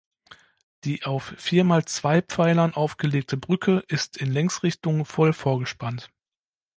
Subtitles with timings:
[0.83, 6.09] Die auf vier mal zwei Pfeilern aufgelegte Brücke ist in Längsrichtung voll vorgespannt.